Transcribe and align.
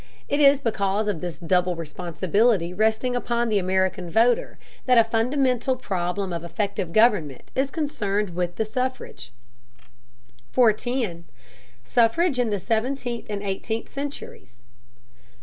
It 0.27 0.39
is 0.39 0.59
because 0.59 1.07
of 1.07 1.21
this 1.21 1.37
double 1.37 1.75
responsibility 1.75 2.73
resting 2.73 3.15
upon 3.15 3.49
the 3.49 3.59
American 3.59 4.09
voter 4.09 4.57
that 4.87 4.97
a 4.97 5.03
fundamental 5.03 5.75
problem 5.75 6.33
of 6.33 6.43
effective 6.43 6.91
government 6.91 7.51
is 7.53 7.69
concerned 7.69 8.31
with 8.31 8.55
the 8.55 8.65
suffrage. 8.65 9.31
410. 10.53 11.25
SUFFRAGE 11.83 12.39
IN 12.39 12.49
THE 12.49 12.57
SEVENTEENTH 12.57 13.27
AND 13.29 13.43
EIGHTEENTH 13.43 13.91
CENTURIES. 13.91 14.57